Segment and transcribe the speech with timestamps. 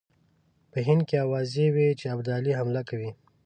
[0.71, 3.11] په هند کې آوازې وې چې ابدالي حمله کوي.